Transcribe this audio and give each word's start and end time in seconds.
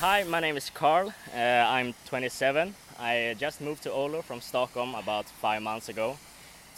Hi, 0.00 0.22
my 0.22 0.38
name 0.38 0.56
is 0.56 0.70
Carl. 0.70 1.12
Uh, 1.34 1.38
I'm 1.38 1.92
27. 2.06 2.72
I 3.00 3.34
just 3.36 3.60
moved 3.60 3.82
to 3.82 3.88
Oulu 3.90 4.22
from 4.22 4.40
Stockholm 4.40 4.94
about 4.94 5.24
five 5.42 5.60
months 5.60 5.88
ago 5.88 6.16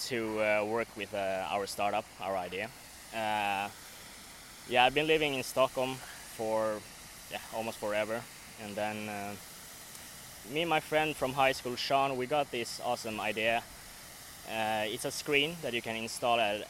to 0.06 0.40
uh, 0.40 0.64
work 0.64 0.88
with 0.96 1.12
uh, 1.12 1.46
our 1.50 1.66
startup, 1.66 2.06
our 2.22 2.34
idea. 2.34 2.70
Uh, 3.12 3.68
yeah, 4.70 4.86
I've 4.86 4.94
been 4.94 5.06
living 5.06 5.34
in 5.34 5.42
Stockholm 5.42 5.96
for 6.34 6.80
yeah, 7.30 7.40
almost 7.54 7.76
forever. 7.76 8.22
And 8.64 8.74
then 8.74 9.10
uh, 9.10 9.34
me 10.50 10.62
and 10.62 10.70
my 10.70 10.80
friend 10.80 11.14
from 11.14 11.34
high 11.34 11.52
school, 11.52 11.76
Sean, 11.76 12.16
we 12.16 12.24
got 12.24 12.50
this 12.50 12.80
awesome 12.82 13.20
idea. 13.20 13.62
Uh, 14.48 14.84
it's 14.86 15.04
a 15.04 15.10
screen 15.10 15.56
that 15.60 15.74
you 15.74 15.82
can 15.82 15.94
install 15.94 16.40
at 16.40 16.66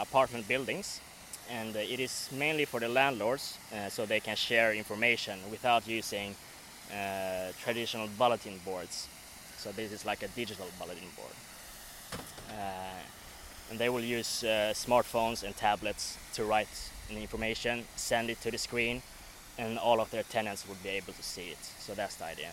apartment 0.00 0.46
buildings 0.46 1.00
and 1.50 1.74
uh, 1.74 1.80
it 1.80 2.00
is 2.00 2.28
mainly 2.32 2.64
for 2.64 2.80
the 2.80 2.88
landlords 2.88 3.58
uh, 3.72 3.88
so 3.88 4.06
they 4.06 4.20
can 4.20 4.36
share 4.36 4.72
information 4.72 5.38
without 5.50 5.86
using 5.88 6.34
uh, 6.92 7.52
traditional 7.62 8.08
bulletin 8.18 8.60
boards. 8.64 9.08
So 9.56 9.72
this 9.72 9.92
is 9.92 10.04
like 10.04 10.22
a 10.22 10.28
digital 10.28 10.66
bulletin 10.78 11.08
board. 11.16 11.34
And 13.70 13.78
they 13.78 13.90
will 13.90 14.00
use 14.00 14.44
smartphones 14.72 15.42
and 15.42 15.54
tablets 15.54 16.16
to 16.32 16.44
write 16.44 16.68
the 17.08 17.20
information, 17.20 17.84
send 17.96 18.30
it 18.30 18.40
to 18.40 18.50
the 18.50 18.56
screen, 18.56 19.02
and 19.58 19.78
all 19.78 20.00
of 20.00 20.10
their 20.10 20.22
tenants 20.22 20.66
would 20.66 20.82
be 20.82 20.88
able 20.88 21.12
to 21.12 21.22
see 21.22 21.48
it. 21.50 21.58
So 21.78 21.92
that's 21.92 22.14
the 22.14 22.24
idea. 22.24 22.52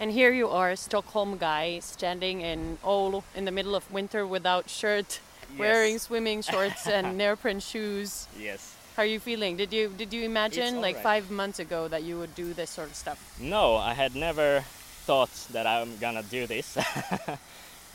And 0.00 0.10
here 0.10 0.32
you 0.32 0.48
are, 0.48 0.74
Stockholm 0.74 1.36
guy, 1.36 1.80
standing 1.80 2.40
in 2.40 2.78
Oulu 2.82 3.24
in 3.34 3.44
the 3.44 3.50
middle 3.50 3.74
of 3.74 3.92
winter 3.92 4.26
without 4.26 4.70
shirt, 4.70 5.20
wearing 5.58 5.98
swimming 5.98 6.42
shorts 6.50 6.86
and 6.86 7.16
neoprene 7.18 7.60
shoes. 7.60 8.26
Yes. 8.38 8.76
How 8.96 9.02
are 9.02 9.06
you 9.06 9.20
feeling? 9.20 9.56
Did 9.56 9.72
you 9.72 9.88
did 9.96 10.12
you 10.12 10.22
imagine 10.24 10.80
like 10.80 10.96
alright. 10.96 11.24
five 11.24 11.30
months 11.30 11.58
ago 11.58 11.88
that 11.88 12.02
you 12.02 12.18
would 12.18 12.34
do 12.34 12.52
this 12.52 12.70
sort 12.70 12.88
of 12.88 12.94
stuff? 12.94 13.18
No, 13.40 13.76
I 13.76 13.94
had 13.94 14.14
never 14.14 14.64
thought 15.06 15.32
that 15.52 15.66
I'm 15.66 15.96
gonna 15.98 16.22
do 16.22 16.46
this. 16.46 16.76
uh, 16.76 17.38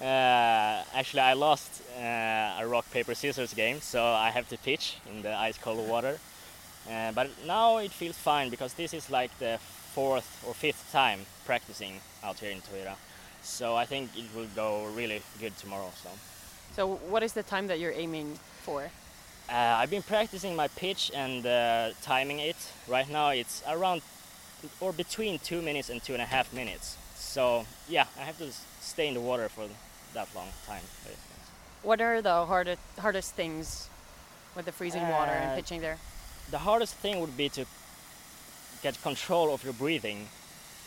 actually, 0.02 1.22
I 1.22 1.34
lost 1.34 1.84
uh, 1.98 2.62
a 2.62 2.68
rock 2.68 2.90
paper 2.92 3.14
scissors 3.14 3.54
game, 3.54 3.80
so 3.80 4.04
I 4.04 4.32
have 4.32 4.50
to 4.50 4.58
pitch 4.58 4.98
in 5.10 5.22
the 5.22 5.34
ice 5.36 5.58
cold 5.58 5.88
water. 5.88 6.18
Uh, 6.90 7.12
but 7.12 7.30
now 7.46 7.78
it 7.78 7.92
feels 7.92 8.18
fine 8.18 8.50
because 8.50 8.74
this 8.74 8.94
is 8.94 9.10
like 9.10 9.38
the 9.40 9.60
fourth 9.94 10.44
or 10.48 10.54
fifth 10.54 10.90
time 10.92 11.26
practicing 11.46 12.00
out 12.24 12.40
here 12.40 12.52
in 12.52 12.62
Toira. 12.62 12.96
So 13.42 13.76
I 13.76 13.86
think 13.86 14.10
it 14.16 14.26
will 14.36 14.48
go 14.56 14.86
really 14.96 15.22
good 15.40 15.56
tomorrow. 15.58 15.92
So 16.04 16.10
So 16.78 17.00
what 17.10 17.24
is 17.24 17.34
the 17.34 17.42
time 17.42 17.66
that 17.68 17.80
you're 17.80 17.98
aiming 18.06 18.38
for? 18.62 18.84
uh, 19.50 19.82
I've 19.82 19.90
been 19.90 20.04
practicing 20.04 20.56
my 20.56 20.68
pitch 20.68 21.10
and 21.16 21.44
uh, 21.44 21.90
timing 22.04 22.38
it. 22.38 22.56
Right 22.88 23.10
now 23.10 23.30
it's 23.30 23.64
around 23.68 24.04
or 24.80 24.94
between 24.94 25.40
two 25.40 25.64
minutes 25.64 25.90
and 25.90 26.04
two 26.04 26.14
and 26.14 26.22
a 26.22 26.26
half 26.26 26.54
minutes. 26.54 26.96
So 27.16 27.66
yeah, 27.90 28.06
I 28.20 28.24
have 28.30 28.38
to 28.38 28.50
stay 28.80 29.08
in 29.08 29.16
the 29.16 29.22
water 29.22 29.50
for 29.50 29.66
that 30.14 30.28
long 30.36 30.50
time. 30.68 30.84
What 31.82 32.00
are 32.00 32.22
the 32.22 32.46
hardest 32.46 32.82
hardest 33.00 33.34
things 33.34 33.90
with 34.56 34.66
the 34.66 34.72
freezing 34.72 35.10
water 35.10 35.32
and 35.32 35.52
Uh, 35.52 35.56
pitching 35.56 35.82
there? 35.82 35.98
The 36.52 36.60
hardest 36.60 36.94
thing 37.02 37.20
would 37.22 37.36
be 37.36 37.50
to 37.58 37.66
get 38.84 39.02
control 39.02 39.52
of 39.52 39.64
your 39.64 39.74
breathing 39.74 40.30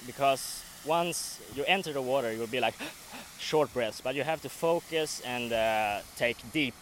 because 0.06 0.62
once 0.84 1.40
you 1.54 1.64
enter 1.64 1.92
the 1.92 2.02
water, 2.02 2.32
you'll 2.32 2.46
be 2.46 2.60
like 2.60 2.74
short 3.38 3.72
breaths, 3.72 4.00
but 4.00 4.14
you 4.14 4.22
have 4.22 4.40
to 4.42 4.48
focus 4.48 5.20
and 5.24 5.52
uh, 5.52 6.00
take 6.16 6.36
deep, 6.52 6.74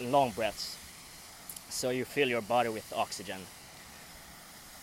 long 0.00 0.30
breaths 0.30 0.76
so 1.68 1.90
you 1.90 2.04
fill 2.04 2.28
your 2.28 2.42
body 2.42 2.68
with 2.68 2.92
oxygen. 2.94 3.40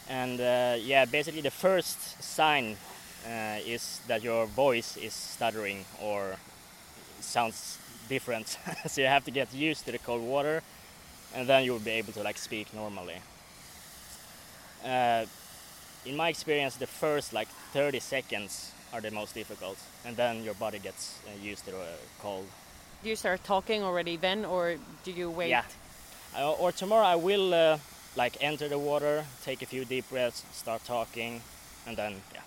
And 0.10 0.42
uh, 0.42 0.76
yeah, 0.80 1.06
basically, 1.06 1.42
the 1.42 1.52
first 1.52 2.22
sign 2.22 2.78
uh, 3.26 3.60
is 3.66 4.02
that 4.08 4.24
your 4.24 4.48
voice 4.48 4.98
is 4.98 5.14
stuttering 5.14 5.86
or 6.02 6.38
sounds 7.20 7.78
different. 8.08 8.58
so 8.88 9.02
you 9.02 9.08
have 9.08 9.24
to 9.26 9.32
get 9.32 9.54
used 9.54 9.86
to 9.86 9.92
the 9.92 10.00
cold 10.00 10.24
water 10.24 10.64
and 11.36 11.48
then 11.48 11.64
you 11.64 11.72
will 11.72 11.80
be 11.80 11.92
able 11.92 12.14
to 12.14 12.24
like 12.24 12.38
speak 12.38 12.74
normally. 12.74 13.18
Uh, 16.06 16.10
in 16.10 16.16
my 16.16 16.30
experience, 16.30 16.76
the 16.78 16.88
first 16.88 17.34
like 17.34 17.48
30 17.74 18.00
seconds 18.00 18.72
are 18.94 19.02
the 19.02 19.12
most 19.12 19.34
difficult, 19.34 19.78
and 20.06 20.16
then 20.18 20.44
your 20.44 20.54
body 20.56 20.80
gets 20.80 21.20
uh, 21.28 21.32
used 21.48 21.66
to 21.66 21.72
the 21.72 21.86
cold. 22.22 22.46
Do 23.04 23.10
you 23.10 23.16
start 23.16 23.44
talking 23.44 23.84
already 23.84 24.18
then, 24.18 24.46
or 24.46 24.76
do 25.04 25.12
you 25.12 25.30
wait? 25.30 25.50
Yeah. 25.50 25.64
Uh, 26.38 26.52
or 26.54 26.72
tomorrow 26.72 27.06
I 27.06 27.16
will 27.16 27.54
uh, 27.54 27.78
like 28.16 28.38
enter 28.42 28.68
the 28.68 28.78
water, 28.78 29.26
take 29.44 29.62
a 29.62 29.66
few 29.66 29.86
deep 29.86 30.10
breaths, 30.10 30.44
start 30.52 30.84
talking, 30.86 31.42
and 31.88 31.96
then 31.98 32.16
yeah, 32.34 32.42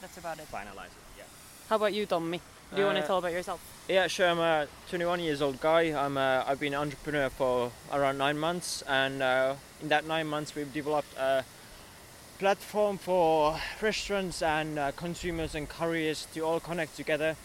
That's 0.00 0.18
about 0.18 0.38
it. 0.38 0.46
finalize 0.52 0.86
it. 0.92 1.04
Yeah. 1.18 1.24
How 1.68 1.76
about 1.76 1.94
you, 1.94 2.06
Tommy? 2.06 2.40
Do 2.74 2.80
you 2.80 2.84
want 2.86 2.98
to 2.98 3.04
Uh, 3.04 3.06
tell 3.06 3.18
about 3.18 3.32
yourself? 3.32 3.60
Yeah, 3.88 4.06
sure. 4.08 4.28
I'm 4.28 4.38
a 4.38 4.66
21 4.90 5.20
years 5.20 5.40
old 5.40 5.58
guy. 5.58 5.94
I'm 5.94 6.18
a, 6.18 6.44
I've 6.46 6.60
been 6.60 6.74
an 6.74 6.80
entrepreneur 6.80 7.30
for 7.30 7.72
around 7.90 8.18
nine 8.18 8.38
months, 8.38 8.82
and 8.86 9.22
uh, 9.22 9.54
in 9.82 9.88
that 9.88 10.04
nine 10.06 10.26
months, 10.26 10.54
we've 10.54 10.70
developed 10.72 11.16
a 11.16 11.44
platform 12.38 12.98
for 12.98 13.58
restaurants 13.82 14.42
and 14.42 14.78
uh, 14.78 14.92
consumers 14.92 15.54
and 15.54 15.68
couriers 15.68 16.26
to 16.34 16.40
all 16.40 16.60
connect 16.60 16.96
together. 16.96 17.36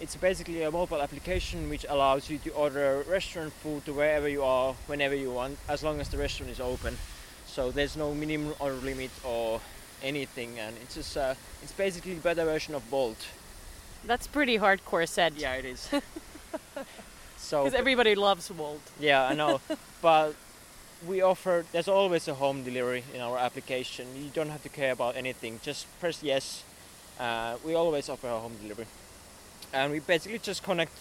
It's 0.00 0.14
basically 0.14 0.62
a 0.62 0.70
mobile 0.70 1.00
application 1.02 1.68
which 1.68 1.84
allows 1.88 2.30
you 2.30 2.38
to 2.38 2.50
order 2.50 3.04
restaurant 3.08 3.52
food 3.52 3.84
to 3.86 3.92
wherever 3.92 4.28
you 4.28 4.44
are, 4.44 4.74
whenever 4.86 5.14
you 5.14 5.32
want, 5.32 5.58
as 5.68 5.82
long 5.82 6.00
as 6.00 6.08
the 6.10 6.18
restaurant 6.18 6.52
is 6.52 6.60
open. 6.60 6.96
So 7.46 7.70
there's 7.70 7.96
no 7.96 8.14
minimum 8.14 8.54
order 8.60 8.76
limit 8.76 9.10
or 9.24 9.60
anything, 10.02 10.58
and 10.58 10.76
it's 10.82 10.94
just 10.94 11.16
uh, 11.16 11.34
it's 11.62 11.72
basically 11.72 12.12
a 12.12 12.16
better 12.20 12.44
version 12.44 12.74
of 12.74 12.88
Bolt. 12.90 13.26
That's 14.04 14.26
pretty 14.26 14.58
hardcore 14.58 15.08
said. 15.08 15.34
Yeah, 15.36 15.54
it 15.54 15.64
is. 15.64 15.88
so 17.38 17.64
Because 17.64 17.74
everybody 17.74 18.14
loves 18.14 18.50
Wolt. 18.50 18.82
yeah, 19.00 19.24
I 19.26 19.34
know, 19.34 19.60
but 20.02 20.34
we 21.04 21.20
offer. 21.20 21.64
There's 21.72 21.88
always 21.88 22.28
a 22.28 22.34
home 22.34 22.62
delivery 22.62 23.04
in 23.14 23.20
our 23.20 23.38
application. 23.38 24.06
You 24.16 24.30
don't 24.32 24.50
have 24.50 24.62
to 24.62 24.68
care 24.68 24.92
about 24.92 25.16
anything. 25.16 25.60
Just 25.62 25.86
press 26.00 26.22
yes. 26.22 26.62
Uh, 27.18 27.56
we 27.64 27.74
always 27.74 28.08
offer 28.08 28.28
a 28.28 28.38
home 28.38 28.56
delivery, 28.62 28.86
and 29.72 29.92
we 29.92 30.00
basically 30.00 30.38
just 30.38 30.62
connect 30.62 30.92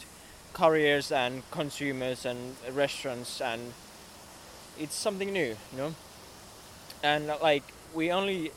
couriers 0.54 1.12
and 1.12 1.44
consumers 1.52 2.26
and 2.26 2.56
restaurants, 2.72 3.42
and 3.42 3.74
it's 4.80 4.96
something 4.96 5.32
new, 5.32 5.56
you 5.72 5.78
know. 5.78 5.96
And 7.04 7.30
uh, 7.30 7.38
like 7.42 7.64
we 7.94 8.12
only 8.12 8.52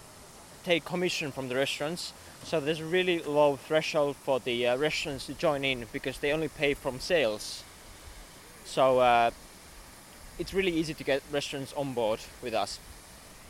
take 0.65 0.84
commission 0.84 1.32
from 1.32 1.49
the 1.49 1.56
restaurants, 1.56 2.12
so 2.44 2.60
there's 2.60 2.82
really 2.82 3.19
low 3.20 3.56
threshold 3.56 4.16
for 4.16 4.38
the 4.38 4.69
uh, 4.69 4.76
restaurants 4.76 5.26
to 5.26 5.34
join 5.34 5.65
in 5.65 5.87
because 5.93 6.19
they 6.19 6.32
only 6.32 6.49
pay 6.49 6.75
from 6.75 7.00
sales. 7.00 7.65
So 8.65 9.00
uh, 9.00 9.31
it's 10.38 10.54
really 10.54 10.72
easy 10.72 10.94
to 10.94 11.04
get 11.04 11.22
restaurants 11.32 11.72
on 11.75 11.94
board 11.94 12.21
with 12.43 12.54
us. 12.54 12.78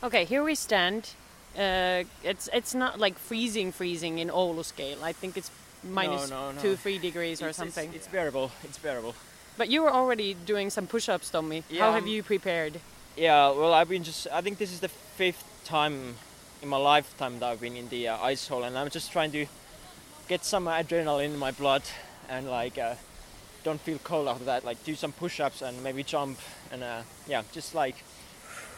Okay, 0.03 0.25
here 0.25 0.43
we 0.43 0.55
stand. 0.55 1.11
Uh, 1.57 2.05
it's 2.23 2.49
it's 2.53 2.75
not 2.75 2.99
like 2.99 3.19
freezing, 3.19 3.73
freezing 3.73 4.19
in 4.19 4.29
Oulu 4.29 4.65
scale. 4.65 4.99
I 5.03 5.13
think 5.13 5.37
it's 5.37 5.51
minus 5.83 6.31
no, 6.31 6.53
no. 6.53 6.61
two, 6.61 6.77
three 6.77 6.99
degrees 6.99 7.41
or 7.43 7.47
It's- 7.49 7.57
something. 7.57 7.89
It's, 7.89 8.07
it's 8.07 8.09
bearable. 8.09 8.51
It's 8.65 8.79
bearable. 8.79 9.15
But 9.57 9.69
you 9.71 9.83
were 9.83 9.91
already 9.93 10.35
doing 10.35 10.71
some 10.71 10.87
push-ups, 10.87 11.31
Tommy. 11.31 11.65
Yeah, 11.69 11.81
How 11.87 11.93
have 11.93 12.07
you 12.07 12.23
prepared? 12.23 12.79
Yeah. 13.17 13.51
Well, 13.51 13.75
I've 13.75 13.89
been 13.89 14.05
just. 14.05 14.29
I 14.33 14.41
think 14.41 14.59
this 14.59 14.73
is 14.73 14.81
the 14.81 14.89
fifth 14.89 15.45
time 15.65 16.15
in 16.63 16.69
my 16.69 16.77
lifetime 16.77 17.41
that 17.41 17.47
I've 17.51 17.61
been 17.61 17.77
in 17.77 17.89
the 17.89 18.09
uh, 18.09 18.19
ice 18.23 18.47
hole, 18.47 18.63
and 18.63 18.79
I'm 18.79 18.89
just 18.91 19.11
trying 19.11 19.33
to 19.33 19.47
get 20.29 20.45
some 20.45 20.67
adrenaline 20.67 21.35
in 21.35 21.39
my 21.39 21.51
blood 21.51 21.83
and 22.29 22.49
like 22.49 22.79
uh, 22.79 22.95
don't 23.65 23.81
feel 23.81 23.99
cold 23.99 24.29
after 24.29 24.45
that. 24.45 24.65
Like 24.65 24.83
do 24.85 24.95
some 24.95 25.13
push-ups 25.13 25.63
and 25.63 25.83
maybe 25.83 26.03
jump 26.03 26.39
and 26.73 26.83
uh, 26.83 27.03
yeah, 27.29 27.43
just 27.53 27.75
like 27.75 27.97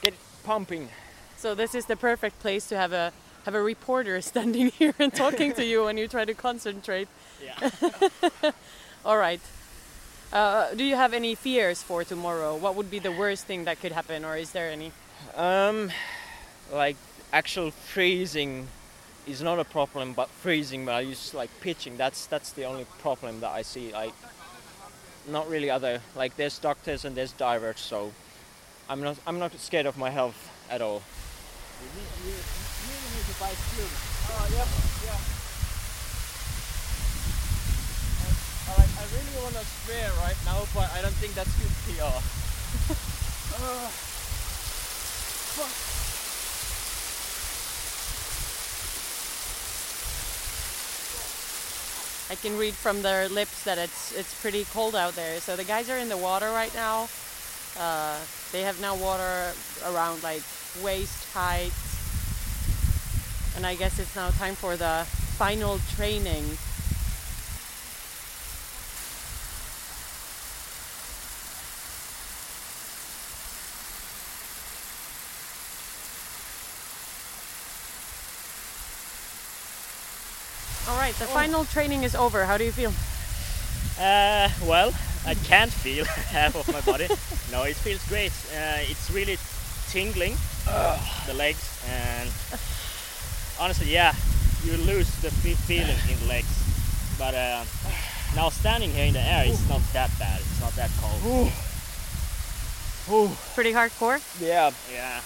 get 0.02 0.14
pumping. 0.44 0.88
So 1.36 1.54
this 1.54 1.74
is 1.74 1.86
the 1.86 1.96
perfect 1.96 2.38
place 2.40 2.66
to 2.68 2.76
have 2.76 2.92
a 2.92 3.12
have 3.44 3.54
a 3.54 3.62
reporter 3.62 4.20
standing 4.32 4.68
here 4.70 4.94
and 4.98 5.12
talking 5.14 5.52
to 5.54 5.64
you 5.64 5.84
when 5.84 5.96
you 5.98 6.08
try 6.08 6.24
to 6.24 6.34
concentrate. 6.34 7.08
Yeah. 7.42 7.70
All 9.04 9.16
right. 9.16 9.40
Uh, 10.32 10.72
do 10.74 10.84
you 10.84 10.94
have 10.94 11.12
any 11.12 11.34
fears 11.34 11.82
for 11.82 12.04
tomorrow? 12.04 12.54
What 12.54 12.74
would 12.76 12.90
be 12.90 13.00
the 13.00 13.10
worst 13.10 13.46
thing 13.46 13.64
that 13.64 13.80
could 13.80 13.92
happen, 13.92 14.24
or 14.24 14.36
is 14.36 14.52
there 14.52 14.70
any? 14.70 14.92
Um, 15.34 15.90
like 16.72 16.96
actual 17.32 17.70
freezing 17.72 18.68
is 19.26 19.42
not 19.42 19.58
a 19.58 19.64
problem, 19.64 20.12
but 20.12 20.28
freezing 20.28 20.86
while 20.86 21.02
you 21.02 21.12
s- 21.12 21.34
like 21.34 21.50
pitching, 21.60 21.96
that's 21.96 22.26
that's 22.26 22.52
the 22.52 22.64
only 22.64 22.84
problem 23.00 23.40
that 23.40 23.50
I 23.50 23.62
see. 23.62 23.92
Like, 23.92 24.12
not 25.28 25.48
really 25.48 25.70
other 25.70 26.00
like 26.16 26.36
there's 26.36 26.58
doctors 26.58 27.04
and 27.04 27.16
there's 27.16 27.32
divers, 27.32 27.80
so 27.80 28.12
I'm 28.88 29.02
not 29.02 29.18
I'm 29.26 29.38
not 29.38 29.52
scared 29.58 29.86
of 29.86 29.96
my 29.98 30.10
health 30.10 30.50
at 30.70 30.80
all. 30.80 31.02
Oh, 38.68 38.76
I, 38.78 38.84
I 38.84 39.04
really 39.10 39.34
want 39.42 39.54
to 39.54 39.64
swear 39.64 40.10
right 40.22 40.36
now, 40.44 40.62
but 40.74 40.90
I 40.92 41.02
don't 41.02 41.14
think 41.14 41.34
that's 41.34 41.52
good 41.58 41.72
PR. 41.96 42.20
Uh, 43.52 43.90
I 52.30 52.36
can 52.36 52.56
read 52.56 52.74
from 52.74 53.02
their 53.02 53.28
lips 53.28 53.64
that 53.64 53.76
it's 53.76 54.12
it's 54.12 54.40
pretty 54.40 54.64
cold 54.72 54.94
out 54.94 55.14
there. 55.16 55.40
So 55.40 55.56
the 55.56 55.64
guys 55.64 55.90
are 55.90 55.98
in 55.98 56.08
the 56.08 56.16
water 56.16 56.46
right 56.50 56.72
now. 56.74 57.08
Uh, 57.76 58.18
they 58.52 58.62
have 58.62 58.80
now 58.80 58.94
water 58.94 59.52
around 59.84 60.22
like 60.22 60.42
waist 60.80 61.26
height, 61.34 61.72
and 63.56 63.66
I 63.66 63.74
guess 63.74 63.98
it's 63.98 64.14
now 64.14 64.30
time 64.30 64.54
for 64.54 64.76
the 64.76 65.04
final 65.36 65.80
training. 65.96 66.44
All 80.90 80.96
right, 80.96 81.14
the 81.14 81.26
final 81.26 81.64
training 81.66 82.02
is 82.02 82.16
over. 82.16 82.44
How 82.44 82.58
do 82.58 82.64
you 82.64 82.72
feel? 82.72 82.90
Uh, 83.96 84.50
well, 84.66 84.92
I 85.24 85.34
can't 85.34 85.70
feel 85.70 86.04
half 86.34 86.56
of 86.56 86.66
my 86.66 86.80
body. 86.80 87.06
No, 87.52 87.62
it 87.62 87.76
feels 87.76 88.04
great. 88.08 88.32
Uh, 88.50 88.90
it's 88.90 89.08
really 89.08 89.38
tingling, 89.88 90.34
the 91.28 91.34
legs, 91.34 91.62
and 91.86 92.28
honestly, 93.60 93.92
yeah, 93.92 94.16
you 94.64 94.76
lose 94.78 95.14
the 95.22 95.30
fe- 95.30 95.54
feeling 95.54 95.96
in 96.10 96.18
the 96.18 96.26
legs. 96.26 96.50
But 97.16 97.34
uh, 97.34 97.62
now 98.34 98.48
standing 98.48 98.90
here 98.90 99.06
in 99.06 99.12
the 99.12 99.22
air, 99.22 99.44
it's 99.46 99.68
not 99.68 99.82
that 99.92 100.10
bad. 100.18 100.40
It's 100.40 100.60
not 100.60 100.74
that 100.74 100.90
cold. 100.98 101.22
Ooh. 101.24 103.14
Ooh. 103.14 103.30
Pretty 103.54 103.72
hardcore. 103.72 104.18
Yeah. 104.42 104.72
Yeah. 104.92 105.20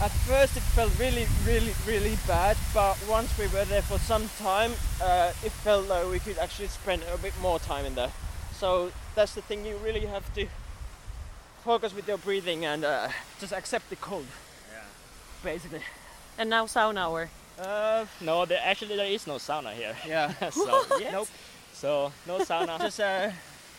At 0.00 0.10
first 0.28 0.56
it 0.56 0.62
felt 0.74 0.92
really, 0.98 1.26
really, 1.46 1.72
really 1.86 2.18
bad, 2.26 2.56
but 2.74 2.96
once 3.08 3.36
we 3.38 3.46
were 3.48 3.64
there 3.64 3.80
for 3.82 3.98
some 3.98 4.28
time, 4.38 4.72
uh, 5.02 5.32
it 5.42 5.52
felt 5.52 5.88
like 5.88 6.06
we 6.10 6.18
could 6.18 6.36
actually 6.38 6.68
spend 6.68 7.02
a 7.14 7.16
bit 7.18 7.32
more 7.40 7.58
time 7.58 7.86
in 7.86 7.94
there. 7.94 8.10
So 8.60 8.92
that's 9.14 9.34
the 9.34 9.40
thing, 9.40 9.64
you 9.64 9.76
really 9.78 10.04
have 10.06 10.32
to 10.34 10.46
focus 11.64 11.94
with 11.94 12.06
your 12.06 12.18
breathing 12.18 12.66
and 12.66 12.84
uh, 12.84 13.08
just 13.40 13.52
accept 13.54 13.88
the 13.88 13.96
cold, 13.96 14.26
Yeah. 14.70 14.80
basically. 15.42 15.80
And 16.38 16.50
now 16.50 16.66
sauna 16.66 17.10
or 17.10 17.30
Uh, 17.58 18.04
No, 18.20 18.44
there, 18.44 18.60
actually 18.62 18.96
there 18.96 19.06
is 19.10 19.26
no 19.26 19.36
sauna 19.38 19.72
here. 19.72 19.96
yeah. 20.06 20.30
so 20.50 20.84
Yes. 21.00 21.12
Nope. 21.12 21.28
So 21.72 22.12
no 22.26 22.38
sauna. 22.40 22.78
Just 22.84 23.00
a 23.00 23.32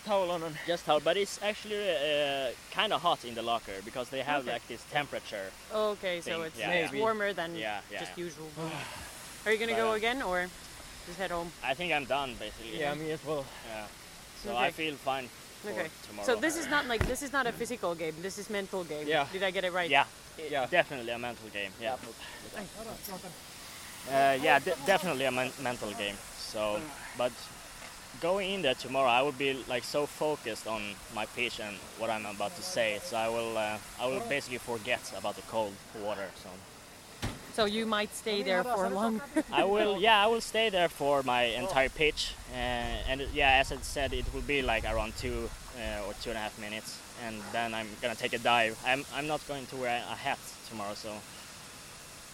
towel 0.08 0.32
on. 0.32 0.44
and- 0.44 0.58
Just 0.68 0.86
how, 0.86 1.00
but 1.00 1.16
it's 1.18 1.40
actually 1.42 1.90
uh, 1.90 2.52
kind 2.72 2.92
of 2.94 3.02
hot 3.02 3.26
in 3.26 3.34
the 3.36 3.42
locker 3.42 3.78
because 3.86 4.10
they 4.10 4.22
have 4.22 4.42
Okay. 4.42 4.54
like 4.54 4.66
this 4.68 4.84
temperature. 4.92 5.48
okay, 5.74 6.22
so 6.22 6.42
it's, 6.44 6.58
yeah, 6.60 6.72
it's 6.84 6.94
warmer 6.94 7.34
than 7.34 7.56
Yeah, 7.56 7.82
yeah, 7.92 8.00
just 8.00 8.18
usual. 8.18 8.50
Are 9.46 9.52
you 9.54 9.60
gonna 9.60 9.74
But, 9.74 9.84
go 9.86 9.92
uh, 9.92 9.96
again 10.02 10.22
or 10.22 10.48
just 11.06 11.18
head 11.20 11.32
home? 11.32 11.52
I 11.64 11.74
think 11.74 11.92
I'm 11.94 12.06
done 12.06 12.36
basically. 12.40 12.80
Yeah, 12.80 12.96
me 12.96 13.12
as 13.12 13.24
well. 13.26 13.46
Yeah. 13.70 13.86
So 14.44 14.50
Okay. 14.52 14.68
I 14.68 14.72
feel 14.72 14.96
fine 14.96 15.30
Okay. 15.66 15.88
tomorrow. 16.08 16.26
So 16.28 16.36
this 16.36 16.56
is 16.58 16.68
not 16.70 16.86
like 16.88 17.06
this 17.08 17.22
is 17.22 17.32
not 17.32 17.46
a 17.48 17.52
physical 17.52 17.96
game. 17.96 18.14
This 18.22 18.38
is 18.38 18.50
mental 18.50 18.84
game. 18.84 19.08
Yeah. 19.08 19.26
Did 19.34 19.44
I 19.44 19.52
get 19.52 19.64
it 19.64 19.74
right? 19.74 19.90
Yeah, 19.90 20.06
Yeah. 20.38 20.68
definitely 20.70 21.12
a 21.14 21.18
mental 21.18 21.50
game. 21.50 21.72
Yeah. 21.82 21.96
Uh, 24.10 24.38
yeah, 24.42 24.60
de- 24.60 24.76
definitely 24.86 25.26
a 25.26 25.32
men- 25.32 25.52
mental 25.62 25.92
game. 25.94 26.16
So, 26.38 26.80
but 27.18 27.32
going 28.22 28.54
in 28.54 28.62
there 28.62 28.76
tomorrow, 28.76 29.10
I 29.10 29.22
will 29.22 29.32
be 29.32 29.64
like 29.68 29.84
so 29.84 30.06
focused 30.06 30.68
on 30.68 30.82
my 31.14 31.26
pitch 31.28 31.60
and 31.60 31.76
what 31.98 32.10
I'm 32.10 32.26
about 32.26 32.56
to 32.56 32.62
say. 32.62 33.00
So 33.04 33.18
I 33.18 33.30
will, 33.30 33.58
uh, 33.58 33.78
I 34.00 34.08
will 34.08 34.22
basically 34.30 34.58
forget 34.60 35.02
about 35.18 35.36
the 35.36 35.44
cold 35.44 35.74
water. 36.04 36.30
So 36.44 36.50
So 37.54 37.66
you 37.66 37.88
might 37.88 38.14
stay 38.14 38.44
there 38.44 38.64
for 38.64 38.88
long. 38.90 39.20
I 39.52 39.64
will, 39.64 39.98
yeah, 40.00 40.24
I 40.24 40.28
will 40.28 40.42
stay 40.42 40.70
there 40.70 40.90
for 40.90 41.24
my 41.24 41.44
entire 41.58 41.90
pitch. 41.90 42.36
Uh, 42.54 43.10
and 43.10 43.22
yeah, 43.34 43.58
as 43.62 43.72
I 43.72 43.78
said, 43.82 44.14
it 44.14 44.32
will 44.34 44.46
be 44.46 44.62
like 44.62 44.84
around 44.86 45.14
two 45.18 45.50
uh, 45.76 46.06
or 46.08 46.14
two 46.22 46.30
and 46.30 46.38
a 46.38 46.42
half 46.42 46.60
minutes, 46.60 47.00
and 47.26 47.36
then 47.52 47.74
I'm 47.74 47.88
gonna 48.02 48.16
take 48.16 48.34
a 48.34 48.38
dive. 48.38 48.78
I'm, 48.86 49.06
I'm 49.16 49.26
not 49.26 49.42
going 49.48 49.66
to 49.68 49.76
wear 49.76 50.04
a 50.12 50.16
hat 50.16 50.40
tomorrow, 50.70 50.94
so. 50.94 51.12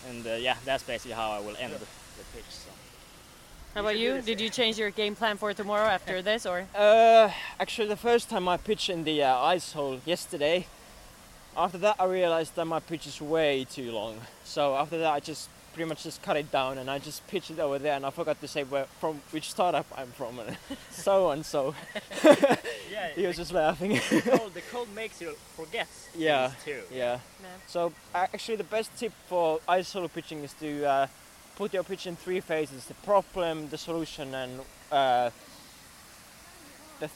And 0.09 0.27
uh, 0.27 0.31
yeah, 0.35 0.57
that's 0.65 0.83
basically 0.83 1.15
how 1.15 1.31
I 1.31 1.39
will 1.39 1.56
end 1.56 1.71
the, 1.71 1.80
the 2.19 2.25
pitch. 2.35 2.50
So. 2.50 2.69
How 3.73 3.81
about 3.81 3.97
you? 3.97 4.21
Did 4.21 4.39
you 4.39 4.49
change 4.49 4.77
your 4.77 4.91
game 4.91 5.15
plan 5.15 5.37
for 5.37 5.51
tomorrow 5.53 5.87
after 5.87 6.21
this 6.21 6.45
or? 6.45 6.65
Uh, 6.75 7.31
actually, 7.59 7.87
the 7.87 7.97
first 7.97 8.29
time 8.29 8.47
I 8.47 8.57
pitched 8.57 8.89
in 8.89 9.03
the 9.03 9.23
uh, 9.23 9.35
ice 9.39 9.73
hole 9.73 9.99
yesterday, 10.05 10.67
after 11.57 11.79
that 11.79 11.95
I 11.99 12.05
realized 12.05 12.55
that 12.55 12.65
my 12.65 12.79
pitch 12.79 13.07
is 13.07 13.19
way 13.19 13.65
too 13.69 13.91
long. 13.91 14.17
So 14.43 14.75
after 14.75 14.99
that 14.99 15.11
I 15.11 15.19
just 15.19 15.49
pretty 15.73 15.89
much 15.89 16.03
just 16.03 16.21
cut 16.21 16.37
it 16.37 16.51
down 16.51 16.77
and 16.77 16.87
I 16.87 16.99
just 16.99 17.25
pitched 17.25 17.49
it 17.49 17.57
over 17.59 17.79
there 17.79 17.93
and 17.95 18.05
I 18.05 18.11
forgot 18.11 18.39
to 18.41 18.47
say 18.47 18.63
where 18.63 18.85
from 18.99 19.19
which 19.31 19.49
startup 19.49 19.87
I'm 19.97 20.11
from 20.11 20.37
and 20.37 20.55
so 20.91 21.31
and 21.31 21.43
so. 21.43 21.73
Yeah, 22.91 23.09
He 23.15 23.25
was 23.25 23.37
just 23.37 23.51
laughing. 23.51 23.93
the, 23.93 24.21
cold, 24.37 24.53
the 24.53 24.61
cold 24.71 24.87
makes 24.93 25.19
you 25.19 25.31
forget 25.55 25.87
Yeah. 26.15 26.49
things 26.49 26.63
too. 26.89 26.95
yeah. 26.95 27.17
So 27.65 27.91
uh, 28.13 28.27
actually 28.31 28.57
the 28.57 28.63
best 28.65 28.95
tip 28.97 29.13
for 29.27 29.59
ice 29.67 29.91
hole 29.93 30.07
pitching 30.07 30.43
is 30.43 30.53
to 30.59 30.85
uh, 30.85 31.07
put 31.55 31.73
your 31.73 31.83
pitch 31.83 32.07
in 32.07 32.15
three 32.15 32.39
phases: 32.39 32.85
the 32.85 32.94
problem, 33.05 33.69
the 33.69 33.77
solution, 33.77 34.33
and 34.33 34.59
uh, 34.91 35.29
the 37.00 37.09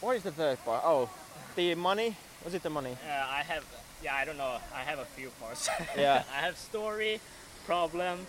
what 0.00 0.16
is 0.16 0.22
the 0.22 0.32
third 0.32 0.62
part? 0.64 0.82
Oh, 0.84 1.08
the 1.56 1.74
money. 1.74 2.16
Was 2.44 2.54
it 2.54 2.62
the 2.62 2.70
money? 2.70 2.96
Uh, 3.08 3.26
I 3.30 3.42
have, 3.42 3.64
yeah, 4.02 4.14
I 4.14 4.24
don't 4.26 4.36
know. 4.36 4.58
I 4.74 4.82
have 4.82 4.98
a 4.98 5.06
few 5.06 5.30
parts. 5.40 5.68
Yeah. 5.96 6.22
I 6.30 6.40
have 6.44 6.58
story, 6.58 7.20
problem, 7.64 8.26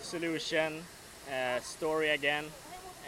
solution, 0.00 0.82
uh, 1.30 1.60
story 1.60 2.08
again, 2.10 2.46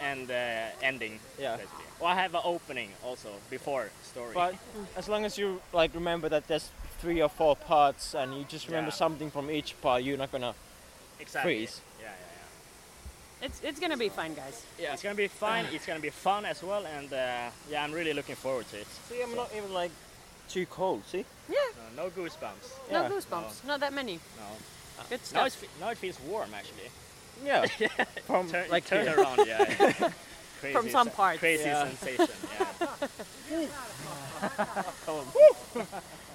and 0.01 0.31
uh, 0.31 0.67
ending. 0.81 1.19
Yeah. 1.41 1.57
Basically. 1.57 1.85
Well, 2.01 2.11
I 2.11 2.15
have 2.15 2.35
an 2.37 2.43
opening 2.45 2.91
also 3.05 3.31
before 3.51 3.91
story. 4.05 4.33
But 4.35 4.55
as 4.97 5.09
long 5.09 5.25
as 5.25 5.37
you 5.39 5.61
like 5.73 5.93
remember 5.95 6.29
that 6.29 6.47
there's 6.47 6.71
three 7.01 7.21
or 7.21 7.29
four 7.29 7.57
parts 7.57 8.15
and 8.15 8.35
you 8.37 8.45
just 8.45 8.69
remember 8.69 8.91
Yeah. 8.91 8.95
something 8.97 9.31
from 9.31 9.51
each 9.51 9.75
part, 9.81 10.03
you're 10.05 10.19
not 10.19 10.31
gonna. 10.31 10.55
exactly. 11.19 11.57
freeze. 11.67 11.81
Yeah, 13.45 13.51
yeah, 13.51 13.51
It's 13.51 13.61
it's 13.63 13.81
gonna 13.81 13.97
be 13.97 14.09
fine, 14.09 14.35
guys. 14.35 14.65
yeah. 14.79 14.93
It's 14.93 15.03
gonna 15.03 15.15
be 15.15 15.29
fun. 15.29 15.67
it's 15.73 15.87
gonna 15.87 16.01
be 16.01 16.11
fun 16.11 16.45
as 16.45 16.63
well, 16.63 16.85
and 16.87 17.13
uh, 17.13 17.51
yeah, 17.71 17.85
I'm 17.85 17.93
really 17.93 18.13
looking 18.15 18.37
forward 18.37 18.67
to 18.71 18.77
it. 18.79 18.87
See, 19.09 19.23
I'm 19.23 19.35
not 19.35 19.51
even 19.57 19.73
like 19.75 19.91
too 20.49 20.67
cold. 20.67 21.03
See? 21.07 21.25
Yeah. 21.49 21.57
No, 21.97 22.05
no 22.05 22.11
goosebumps. 22.11 22.69
No 22.91 23.03
Yeah. 23.03 23.09
goosebumps. 23.11 23.65
Not 23.67 23.81
that 23.81 23.93
many. 23.93 24.15
No. 24.39 24.47
Good 25.11 25.21
Now, 25.33 25.45
it's, 25.47 25.57
fe- 25.57 25.69
now 25.81 25.91
it 25.91 25.99
feels 25.99 26.19
warm 26.21 26.51
actually. 26.55 26.91
Yeah. 27.45 27.67
from 28.27 28.49
Turn, 28.49 28.69
like 28.71 28.87
turn 28.87 29.07
here. 29.07 29.19
around, 29.21 29.47
yeah. 29.47 29.65
yeah. 29.79 30.11
Crazy 30.61 30.73
From 30.75 30.89
some 30.91 31.09
sen- 31.09 31.17
parts. 31.17 31.39
Crazy 31.41 31.65
Yeah. 31.65 31.89
sensation, 31.89 32.29
yeah. 33.51 33.67